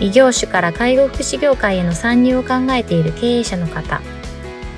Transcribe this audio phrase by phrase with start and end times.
[0.00, 4.00] 異業種から介護福祉業界への参入を考えている経営者の方、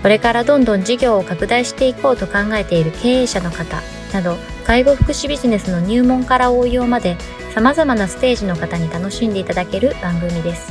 [0.02, 7.16] これからどんどん事業を拡大していこうと考えている経営者の方など、介護福祉ビジネスの入門から応用まで
[7.55, 10.71] 様々なステージの方に楽しんでいただける番組です。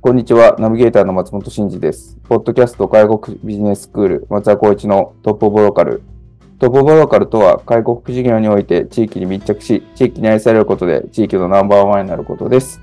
[0.00, 0.56] こんにちは。
[0.58, 2.18] ナビゲーターの松本慎二です。
[2.24, 6.02] ポッドキャスト介護ビジネススクール松田光一のトップオブローカル
[6.58, 12.80] トップオブローカルとは、介護福祉事業において地域に密着し、地域に愛されることで地域のナンバーワンになることです。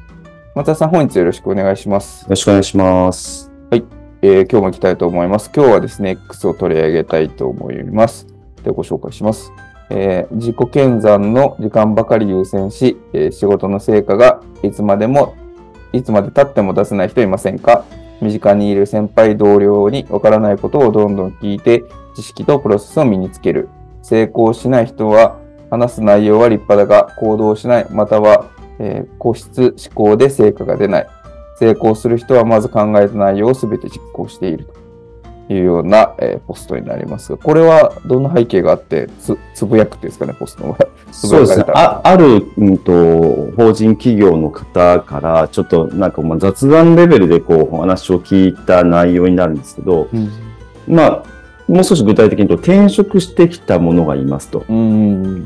[0.54, 2.24] 松田さん、本日よろしくお願いします。
[2.24, 3.50] よろしくお願いします。
[3.70, 3.84] はい。
[4.22, 5.50] えー、今日も行きたいと思います。
[5.56, 8.28] 今日はですね、X を取り上げたいと思います。
[8.64, 9.54] で、ご紹介します。
[9.90, 15.36] えー、自己検算の時間ばかり優先し、えー、仕事の成果がいつまでも、
[15.94, 17.84] いつまで経っても出せない人いませんか？
[18.22, 21.84] 身近にいる先輩同僚にわからないことをどんどん聞いて、
[22.16, 23.70] 知識とプロセスを身につける。
[24.04, 28.50] 成功しない人は、話す内容は立派だが、行動しない、または、
[28.80, 31.08] えー、個室思考で成果が出ない。
[31.62, 34.81] 成功する人はまず考えた内容を全て実行していると
[35.52, 40.78] いうような、えー、ポストになりますが、これはどんな背景があってつ、つぶやくっていうんですかね、ポストの。
[41.12, 41.66] そうですね。
[41.74, 50.30] あある、うんと、法人企業の方から、ちょっとなんかまあ雑談レベルでこう、お話を聞いた内容になるんですけど、うん、
[50.88, 51.24] まあ、
[51.72, 54.66] もう少し具体的に言うと、転職してきたものがいますと。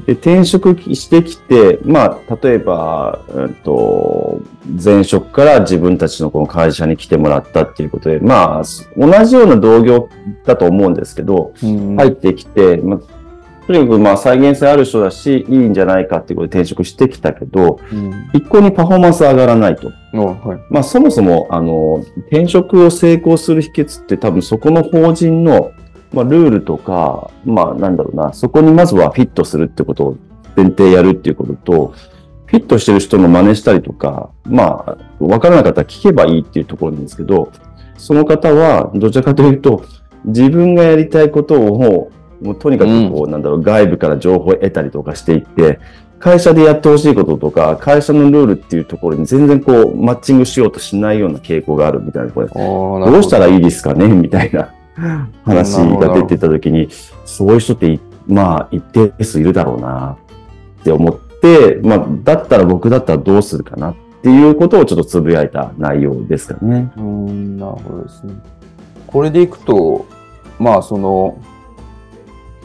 [0.06, 4.42] で転職してきて、まあ、例えば、えっと、
[4.84, 8.64] 前職から自分たちのこの会社に来てもらったっていうことで、まあ、
[8.98, 10.10] 同じような同業
[10.46, 13.00] だと思うんですけど、入ってきて、まあ、
[13.68, 19.92] とにかくまあ再現性ある人だし、いいんじゃないかっていうことで転職してきたけど、うん、一向にパフォーマンス上がらないと。
[20.14, 25.72] はい、まあそもそも、あの、転職を成功する秘訣って多分そこの法人の
[26.16, 30.18] まあ、ルールとか、まあ、なんだろうな、そこにまずはフィットするってことを
[30.56, 31.94] 前提やるっていうことと、
[32.46, 37.52] フィットしてる人の真似したりとか、まあ、わからなかったら聞けばいいっていうところなんですけど、
[37.98, 39.84] その方は、どちらかというと、
[40.24, 41.78] 自分がやりたいことを
[42.42, 45.80] もう、とにかくこう、うん、なんだろう、外部から情報を得たりとかしていって、
[46.20, 54.70] 会社でやってほしいこととか、会社のルールっていうところに全然こう、マッチングしようとしないような傾向があるみたいな、これ、どうしたらいいですかねみたいな。
[55.44, 56.90] 話が出てた時に、
[57.26, 60.18] そういう人って、まあ、一定数いるだろうな
[60.82, 66.92] って思って、まあ、だったら僕だったらどうするかなっていうことをちょっとつぶやいた内容ですかね。
[66.98, 68.34] うん、なるほどですね。
[69.06, 70.06] これでいくと、
[70.60, 71.38] まあ、その、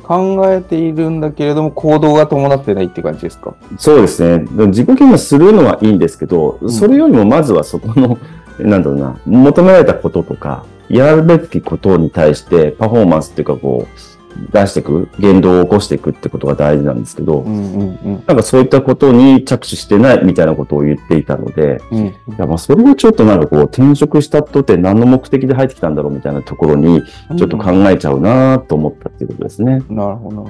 [0.03, 3.55] 考えているんだけれども、行動が伴ってないって感じですか？
[3.79, 4.45] そうですね。
[4.67, 8.19] 自己検査するのはいいんですけど、それよりもまずはそこの、
[8.59, 14.11] なんだろうな、求められたこととか、やるべきことに対してパフォーマンスっていうかこう、
[14.53, 27.03] 出していく、言動を起こしていくってことが大事なんですけど、うんうんうん、なんかそういったことに着手してないみたいなことを言っていたので、うん、いやまあそれはちょっとなんかこう転職したとて何の目的で入ってきたんだろうみたいなところに
[27.37, 29.83] ちょっと考えちゃうなと思ったっていうことですね。
[29.89, 30.49] うん、なるほど。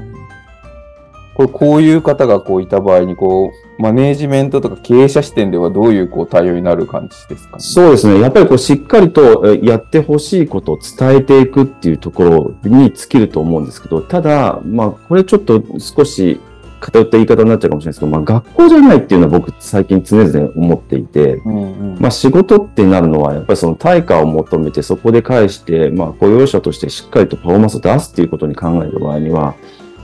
[1.41, 8.21] これこういう方がこういた場合にこう、マネージメントとか経営者視点ではどういうこう対応になる感じですか、ね、そうですね。
[8.21, 16.39] やっぱりこうしっかりとやってほしいことを伝えていくっていうところに尽きると思うんですけど、ただ、まあこれちょっと少し
[16.81, 29.55] 偏った言い方になっちゃうかもしれないですけど、まあ学校じゃないっていうのは僕最近常々思っていて、うんうん、まあ仕事ってなるのはやっぱりその対価を求めてそこで返して、まあ雇用者としてしっかりとパフォーマンスを出すっていうことに考える場合には、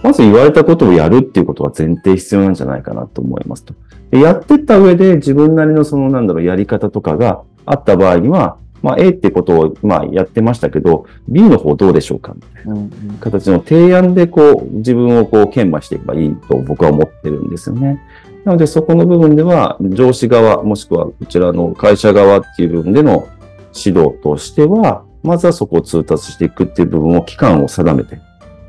[0.06, 3.74] まず言われたことをやるっていうことは前提必要なんじゃないかなと思いますと。
[4.12, 12.34] でやってった上で自分なりのそのなんだろう、やり方とかがあった場合には、まあ A ってことをまあやってましたけど、B の方どうでしょうか？
[12.34, 18.00] みたいな形の提案でこう自分をこう研磨していけばいいと僕は思ってるんですよね。
[18.44, 23.26] なのでそこの部分では上司側もしくはこちらの会社側っていう部分での
[23.74, 28.20] 指導としては、まずはそこを通達していくっていう部分を期間を定めて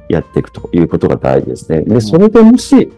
[0.10, 1.82] やっていくということが大事ですね。
[1.82, 2.92] で、それでもし、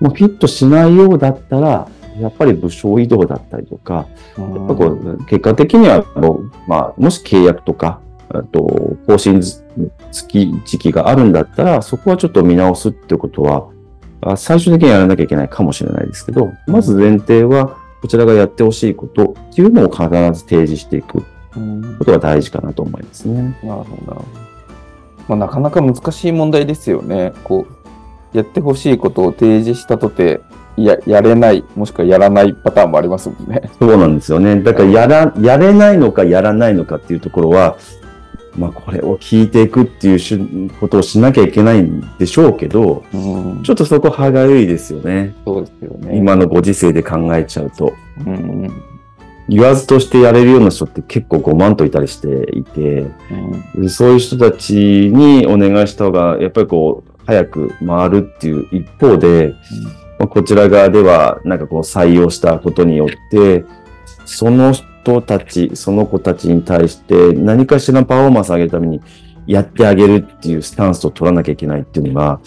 [0.00, 1.88] もうフィットしないようだったら、
[2.18, 4.06] やっぱり部署移動だったりとか、
[4.36, 9.66] やっぱこう結果的にはもう、まあ、もし契約とか、あと、更新付
[10.28, 13.68] き時期があるんだったら、そこはちょっと見直すってことは
[14.22, 21.22] あ最終的にやらなきゃいけないかもしれないですけど、まず前提は、こちらがやってほしいことっていうのを必ず提示していく
[21.56, 23.58] うんことが大事かなと思いますね。
[23.62, 24.24] なるほど。
[25.28, 27.32] まあ、なかなか難しい問題ですよね。
[27.44, 27.66] こ
[28.34, 30.40] う、やってほしいことを提示したとて、
[30.76, 33.70] や、やれない、もしくはやらないパターンもありますもんね。
[33.78, 34.62] そうなんですよね。
[34.62, 37.76] だからやら、やれないのかやらないのかっていうところは、
[38.56, 40.38] まあこれを聞いていくっていうし
[40.80, 45.34] ことをしなきゃいけないんでしょうけど、うんちょっとそこ歯がゆいですよね。
[45.44, 46.16] そうですよね。
[46.16, 47.92] 今のご時世で考えちゃうと。
[48.26, 48.70] うん、
[49.50, 53.10] 言わずとしてやれるような人って結構5万といたりしていて、
[53.74, 54.74] うん、そういう人たち
[55.12, 59.54] にお願いした方が、やっぱりこう、早く回るっていう一方で、
[60.20, 63.64] まあこちら側では、なんかこう採用したことによって、
[64.24, 69.00] その人たち、その子たちに対して何かしらのパフォーマンスを上げるために
[69.48, 72.40] やってあげるっていうスタンスを取らなきゃいけないっていうのが、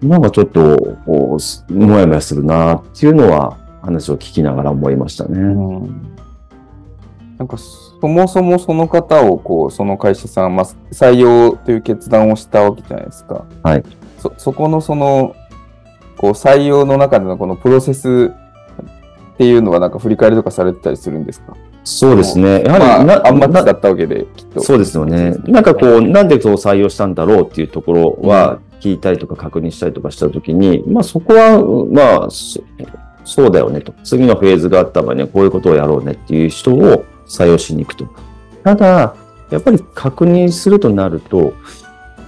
[0.00, 5.38] なんかちょっと、こうすもやもやするなっていうのは話を聞きながら思いましたね。
[5.38, 5.44] う
[5.84, 6.12] ん
[7.38, 13.44] なんかそもそもその方をこうその会社さん、まあ、採用という決断をしたわけじゃないですか。
[13.62, 13.84] はい。
[14.18, 15.34] そそこのその
[16.16, 18.32] こう採用の中でのこのプロセス
[19.34, 21.56] っていうのはなんか振り返りとかされてたりするんですか？
[21.84, 22.62] そうですね。
[22.62, 24.62] やはり、まあ、なあんまりなだったわけできっと。
[24.62, 25.32] そうですよね。
[25.46, 32.62] なんかこう、なんでそう採用したんだろうっていうところは聞いたりとか確認したりとかしたときに、まあそこは、まあ、そ
[33.24, 33.92] そうだよねと。
[34.04, 38.06] 次のフェーズがあった場合にはこういうことをやろうねっていう人を採用しに行くと。
[38.62, 39.14] ただ、
[39.50, 41.54] やっぱり確認するとなると、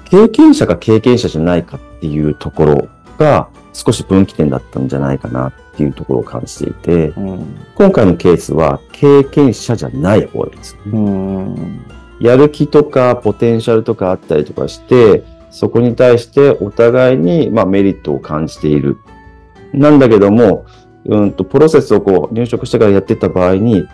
[0.04, 7.56] 経験者か経験者じゃないかっていうところが少し分岐点だったんじゃないかなっていうところを感じていて、うん。
[7.74, 10.76] 今回のケースは経験者じゃない方です。
[10.86, 11.84] うん。
[12.20, 18.98] やる気とかポテンシャルとかあったりとかして、そこに対してお互いに、まあ、メリットを感じている。
[19.72, 20.66] なんだけども、
[21.06, 23.86] うんと、プロセスをこう入職してからやってた場合に、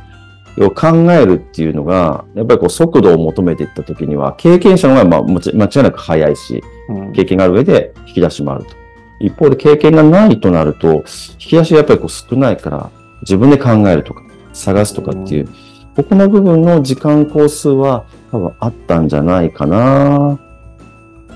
[0.57, 8.75] 要は考えるっていうのが、やっぱりこう速度を求めていったときには、経験者の方がまあ間違いなく早いし、うん経験がある上で引き出しもあると。
[9.21, 11.03] 一方で経験がないとなると、引
[11.39, 12.91] き出しがやっぱりこう少ないから、
[13.23, 15.49] 自分で考えるとか、探すとかっていう、
[15.95, 20.39] ここの部分の時間工数は多分あったんじゃないかな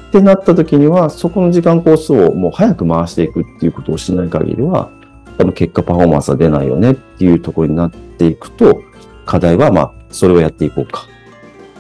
[0.09, 4.91] ってなった時には、そこの時間工数をもう早く回していくっていうことをしない限りは、
[5.37, 8.81] 多分結果パフォーマンスは出ないよねっていうところになっていくと、
[9.25, 11.07] 課題はまあ、それをやっていこうか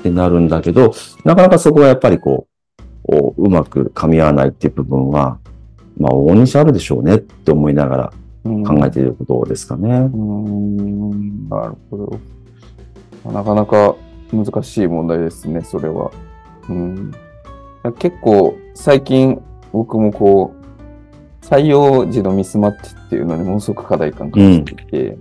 [0.00, 0.94] ってなるんだけど、
[1.24, 2.46] なかなかそこはやっぱりこ
[2.78, 5.38] う、こううまく噛み合わないっていう部分は、
[5.98, 8.12] まあ、大にしあるでしょうねって思いながら
[8.44, 9.90] 考えていることですかね。
[9.90, 11.48] うん。
[11.48, 11.96] なるほ
[13.24, 13.32] ど。
[13.32, 13.96] なかなか
[14.32, 16.10] 難しい問題ですね、それは。
[16.68, 17.12] うん。
[17.98, 19.40] 結構、最近、
[19.72, 25.18] 僕もこう、採用時のミスマッチっていうのにものすごく課題感感じていて、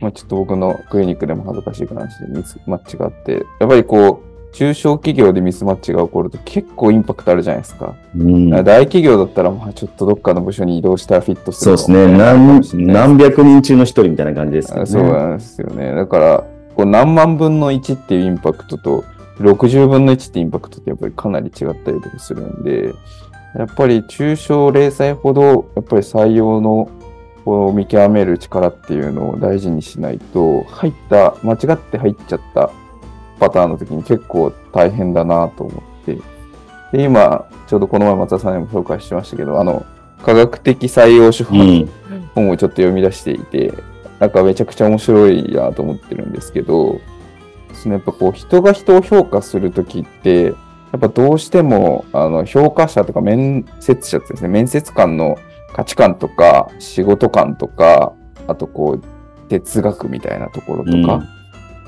[0.00, 7.94] まあちょっと僕のクリニックでも恥ずかしい話でミスマッチがあって、やっぱりこう、中小企業でミスマッチが起こると結構インパクトあるじゃないですか。
[8.16, 12.16] うん、大企業だったら、まあちょっとどっかの部署に移動したらフィットするそうですね。
[12.16, 14.86] 何何百人中の一人みたいな感じですけどね。
[14.86, 15.94] そうなんですよね。
[15.94, 16.44] だから、
[16.74, 19.04] こう何万分の1っていうインパクトと、
[19.40, 22.94] 60分の1ってインパクトってやっぱりかなり違ったりとかするんで、
[23.54, 25.42] やっぱり中小零細ほど、
[25.76, 26.88] やっぱり採用の
[27.48, 32.70] こう見極める力っていうのを大事にしないと、入った、間違って入っちゃった
[33.40, 36.18] パターンの時に結構大変だなと思って、
[36.92, 39.86] で、今、ちょうどこの前松田さんにも紹介しましたけど、あの、
[40.22, 41.88] 科学的採用手法のうん。
[42.34, 43.72] 本をちょっと読み出していて、
[44.18, 47.00] なんかめちゃくちゃ面白いなと思ってるんですけど、
[47.72, 50.52] そのやっぱこう人が人を評価するときって、や
[50.98, 55.38] っぱどうしてもあの評価者とか面接者ってですね、面接官の
[55.78, 58.12] 価値観とか仕事観とか、
[58.48, 61.22] あとこう哲学みたいなところとか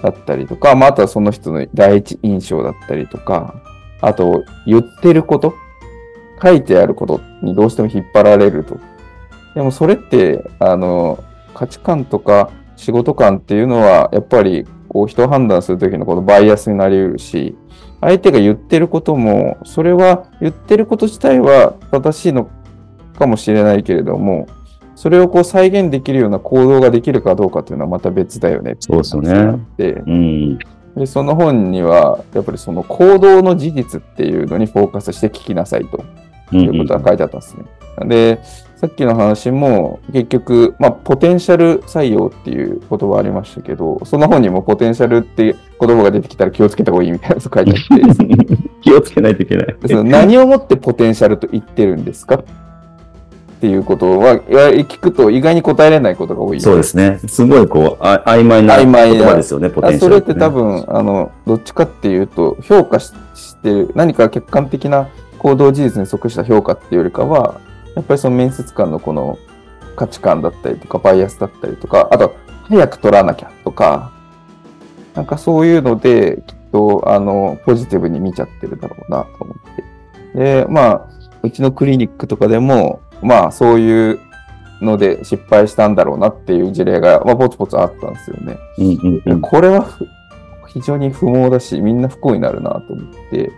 [0.00, 3.56] だったりとか、まああとはその人の第一印象だったりとか、
[4.00, 5.54] あと言ってること、
[6.40, 8.78] 書いてあることにどうしても引っ張られると。
[9.56, 17.56] でもそれって、あの、価値観とか仕事観っていうのは、やっぱりこう人を判断するときのこのバイアスになり得るし、
[18.00, 22.49] 相手が言ってることも、それは言ってること自体は正しいの
[23.19, 24.47] かもしれないけれども、
[24.95, 29.31] それをこう再現できるような行動ができるかどうかっていうのはまた別だよねそうですよね
[30.07, 30.59] うん。
[30.97, 36.05] で、その本には、やっぱりその行動の事実っていうのにフォーカスして聞きなさいと
[36.52, 37.64] うんいうことが書いてあったんですね。
[38.09, 38.40] で、
[38.76, 49.76] さっきの話も結局、まあ、ポテンシャル採用っていう言葉ありましたけど、その本にもポテンシャルって言葉が出てきたら気をつけた方がいいみたいなこと書いてあって、 気をつけないといけない。
[50.05, 52.45] 何をもってポテンシャルと言ってるんですかっ
[53.61, 56.61] ていうことは、聞くと意外に答えれないことが多い。
[56.61, 57.21] そうですね。
[57.26, 67.61] すごいこう、あ曖昧な言葉ですよね、ポテンシャル、それって多分、あの、どっちかっていうと、評価ししてる、何か客観的な行動事実に即した評価っていうよりかは、
[67.95, 69.38] やっぱりその面接官のこの
[69.97, 72.35] 価値観だったりとか、バイアスだったりとか、あと、
[72.69, 74.12] 早く取らなきゃとか、
[75.14, 80.64] なんかそういうので、きっと、あの、ポジティブに見ちゃってるだろうなと思って。
[80.64, 81.07] で、まあ、
[81.43, 84.20] うちのクリニックとかでも、まあ、そういう
[84.80, 88.58] ので失敗したんだろうなっていう事例が、まあ、ぽつぽつあったんですよね。
[88.78, 89.40] うんうんうん。
[89.40, 90.06] これはふ
[90.68, 93.50] 非常に不毛だし、みんな不幸になるなと思って、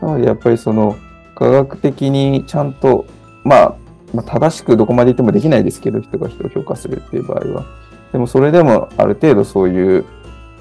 [0.00, 0.96] なのでやっぱりその
[1.34, 3.04] 科学的にちゃんと、
[3.44, 3.74] まあ、
[4.14, 7.64] まあ、正しくどこまで言ってもできないですけど、人が人を評価するっていう場合は。
[8.12, 10.04] でもそれでもある程度そういう、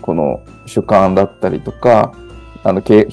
[0.01, 2.13] この主観だったりとか、
[2.63, 3.07] あの、け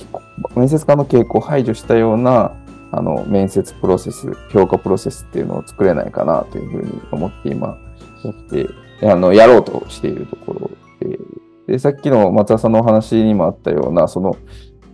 [0.56, 2.52] 面接官の傾向を排除したような、
[2.92, 7.78] あの、面接プロセス、評価プロセスっていうのを作れないかなというふうに思って今、
[8.22, 8.68] やって、
[9.02, 10.70] あの、やろうとしているところ
[11.00, 11.18] で、
[11.66, 14.36] で、さっきの松田さんのお話にもあったような、その、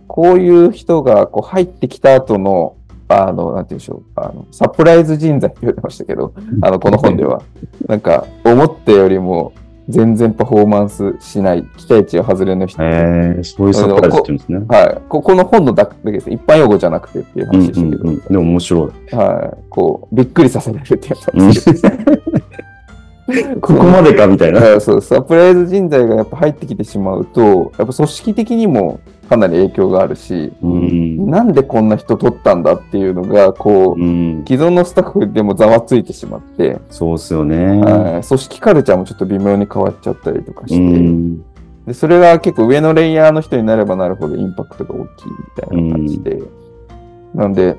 [0.07, 2.77] こういう人がこう入ってきた後の、
[3.09, 7.41] あの、なんて言うんでしょう、あの、サプライズ人材って言ってましたけど、あの、この本では。
[7.87, 9.51] なんか、思ったよりも
[9.89, 12.81] 全然パフォーマンスしない、期待値を外れの人。
[12.83, 14.59] えー、そういうサプライズって言うんですね。
[14.69, 15.01] はい。
[15.09, 16.29] ここの本のだけです。
[16.29, 18.03] 一般用語じゃなくてっていううん話でしたけど。
[18.03, 18.19] うんうん。
[18.19, 19.15] でも面白い。
[19.15, 19.63] はい。
[19.69, 23.59] こう、びっくりさせられるってやつなんです けど。
[23.61, 24.59] ここまでかみたいな。
[24.61, 31.29] はいそう、サプライズ人材がやっぱ入ってきてしまうと、やっぱ組織的にもかなり影響があるし、うん。
[31.29, 34.43] なんでこんな人取ったんだっていうのが、こう、うん。
[34.47, 37.79] 既存のスタッフでもざわついてしまって、そうっすよね。
[37.79, 41.41] はい組織カルチャーもちょっと微妙に変わっちゃったりとかして、うん。
[41.85, 46.41] でそれが結構上のレイヤーの人になればなるほどインパクトが大きいみたいな感じで、
[47.35, 47.77] なんで、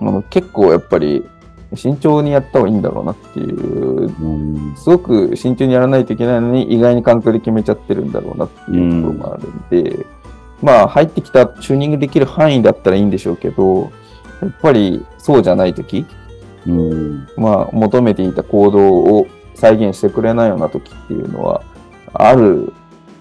[0.00, 1.24] あの結構やっぱり
[1.74, 10.06] 慎重にやった方がいいんだろうなっていううんすごく慎重にやらないといけないのに、意外に環境で決めちゃってるんだろうなっていうところもあるんで、
[10.62, 13.90] まあ、入ってきたチューニングできる範囲だったらいいんでしょうけど、
[14.40, 16.06] やっぱりそうじゃないとき、
[16.66, 17.28] うん。
[17.36, 21.62] まあ、求めていた行動を再現してくれないようなときっていうのは、
[22.12, 22.72] ある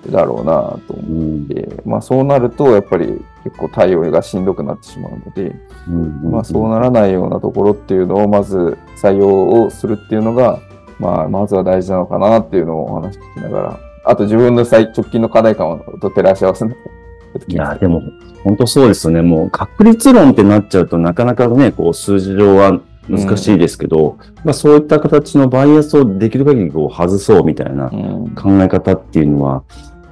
[0.10, 1.48] だろうなとう思っん。
[1.48, 5.56] て、まあ、そうなると、やっぱり結構対応がしんどくなってしまうので、
[5.88, 10.60] うんまあ、そうならないようなところっていうのをまず採用をするっていうのが、
[11.00, 16.93] まあ、まずは大事なのかなっていうのをお話聞きながら、あと自分の最直近の課題感と照らし合わせながら
[17.48, 18.02] いや、でも、
[18.44, 19.22] 本当そうですよね。
[19.22, 29.64] もう、確率論ってなっちゃうとなかなかね、こう、数字上は難しいですけど、まあ、そういった形のバイアスをできる限りこう外そうみたいなうん、考え方っていうのは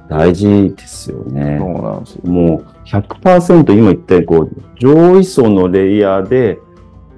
[0.08, 1.58] 大事ですよね。
[1.58, 2.30] そうなんですよ。
[2.30, 6.58] もう100%今言ったようにこう上位層のレイヤーで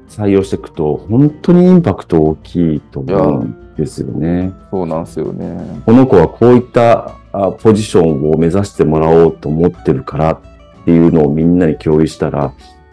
[0.08, 4.52] 採用していくと本当にインパクト大きいと思うんですよね。
[4.70, 5.82] そうなんですよね。
[5.84, 7.16] この子はこういったあ
[7.60, 10.40] ポジションを目指してもらおうと思ってるからっ
[10.84, 12.52] ていうのをみんなに共有したら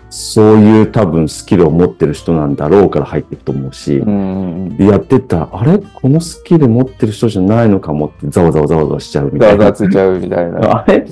[0.09, 4.75] そういう多分スキルを持ってる人なんだろうから入っていくと思うし、うん。
[4.75, 5.79] でやってったら、あれ？
[5.79, 9.89] このスキル持ってる人じゃないのかもってざわざわざわざわしちゃうみたいなざわざわ。
[9.89, 10.59] ついちゃうみたいな。
[10.83, 10.99] あれ？
[10.99, 11.11] で、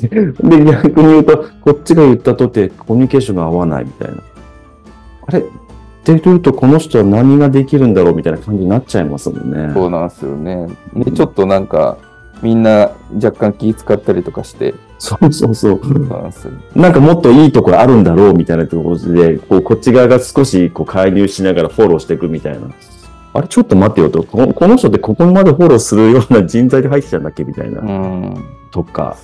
[0.66, 4.22] 逆に言うと、こっちが言ったとてコミュニケーションが合わないみたいな。
[5.28, 5.40] あれ？
[5.40, 5.44] っ
[6.04, 9.74] て言うと、この人は何ができるんだろうみたいな感じになっちゃいますもんね。
[9.74, 10.68] そうなんですよね。
[10.94, 11.98] で、ちょっとなんか、
[12.42, 15.82] みんな若干気使ったりとかして、そうそうそう。
[16.76, 22.70] なんかもっといいところあるんだろうみたいなところで、こうこっち側が少しこう介入しながらフォローしていくみたいな。
[23.34, 23.48] あれ？
[23.48, 24.24] ちょっと待ってよと。
[24.24, 27.44] このこの人ってここまでフォローするような人材で入ってたんだっけ？
[27.44, 27.82] みたいな。
[27.82, 28.36] うん。
[28.72, 29.18] とか。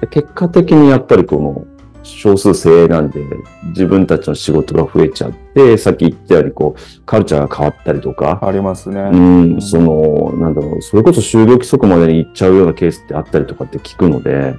[0.00, 1.66] で結果的にやっぱりこの
[2.04, 3.20] 少数精鋭なんで
[3.68, 9.00] 自分たちの仕事が増えちゃって、さっき言ったようにこうカルチャーが変わったりとか、ありますね。
[9.00, 9.16] う
[9.56, 14.54] ん、その、なんだろう、それこそ就業規則までに行っちゃうようなケースってあったりとかって聞くので、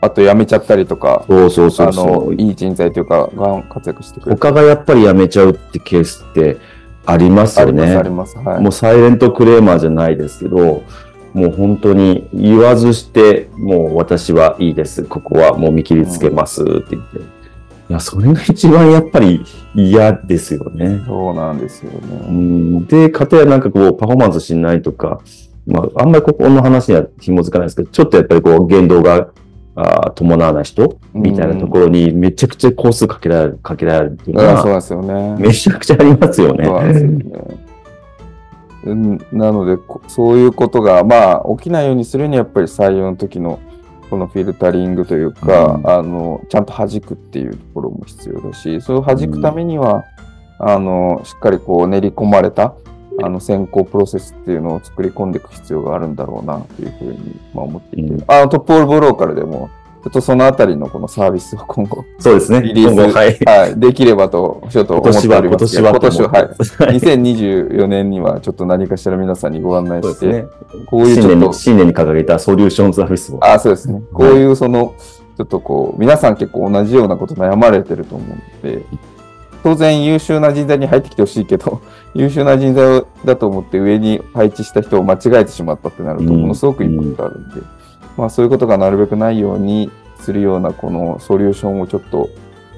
[0.00, 2.34] あと辞めちゃったりとか、そうそうそうあその、う。
[2.34, 4.40] いい人材というか、が活躍してくれる。
[4.40, 6.56] 他がやっぱり辞めちゃうってケースって
[7.06, 8.14] ありますよあります、ありね。
[8.14, 8.38] ます。
[8.38, 8.60] はい。
[8.60, 10.82] もうサイレントクレーマーじゃないですけど、
[11.36, 15.04] もう本当に言わずして、もう私はいいです。
[15.04, 17.18] ここはもう見切りつけますって言って。
[17.18, 17.22] い
[17.90, 21.02] や、それが一番やっぱり嫌ですよね。
[21.06, 22.32] そうなんですようね。
[22.32, 25.20] ん、で、家庭はなんかこう、パフォーマンスしないとか、
[25.66, 29.28] まあ、あんまりここの話には紐づかないですけど、ちょっとやっぱりこう、言動が、
[29.78, 35.36] あー伴わない人みたいなところにめちゃくちゃ工数かけられる、かけられるっていうのあそうですよね。
[35.38, 37.65] めちゃくちゃありますよそうですよね。
[38.94, 43.58] なのでこ、そういうことが、まあ、起きないようにするには、やっぱり採用の時の、
[44.08, 45.90] このフィルタリングというか、うん。
[45.90, 50.04] あの、ちゃんと弾くっていうところも必要だし、それを弾くためには、
[50.58, 52.74] あの、しっかりこう練り込まれた、
[53.22, 58.24] あの、選考プロセスっていうのを作り込んでいく必要があるんだろうな、というふうに、まあ、思っていて、うん。
[58.28, 59.70] あの、トップオールブローカルでも、
[60.08, 62.62] っとそのあたりのこのサービスを今後、そうですね。
[62.62, 63.38] リリースはい。
[63.44, 65.82] はい、できればと、ちょっと思ってお今年は、今りますけど。
[65.82, 65.90] 年は。
[65.90, 66.42] 今年は、はい。
[66.96, 66.98] い。
[67.00, 70.46] 2024年にはちょっと何かしら皆さんにご案内して、ね。
[70.86, 73.38] こういうちょっと新年に、、新年に掲げたソリューションズアフィスを。
[73.40, 74.02] あ、そうですね。
[74.12, 74.94] こういうその、
[75.36, 78.82] ちょっとこう、皆さん結構同じようなこと悩まれてると思うので、
[79.62, 81.80] 当然優秀な人材に入ってきてほしいけど、
[82.14, 87.60] 優秀な人材だと思って上に配置した人を間違えてしまったってなると、うんものすごくいいことがあるんで、
[88.16, 92.30] まあそういうことがなるべくないようにするようなこのソリューションをちょっと、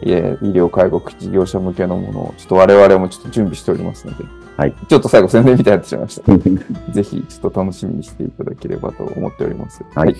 [0.02, 4.24] いえ医療介護事業者向けのものをちょっと我々もちょっと準備しておりますので、
[4.56, 6.92] はいちょっと最後宣伝みたいになってしまいました。
[6.92, 9.84] ぜひちょっと楽しみにしていただければと思っております。
[9.94, 10.16] はい。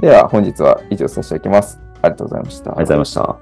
[0.00, 1.80] では本日は以上させていただきます。
[2.02, 2.70] ありがとうございました。
[2.70, 3.36] ありがとうございました。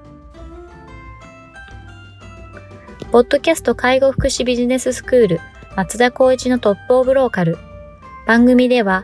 [3.11, 5.39] ポッドキャスト介護福祉ビジネススクール
[5.75, 7.57] 松田光一のトップオブローカル。
[8.25, 9.03] 番組では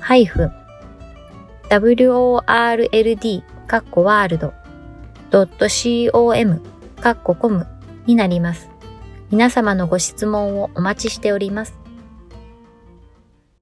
[0.00, 0.52] ハイフン
[1.70, 4.54] world かっこワールド
[6.12, 6.62] .com
[7.00, 7.66] かっこコム
[8.06, 8.70] になります。
[9.30, 11.77] 皆様のご質問をお待ちしております。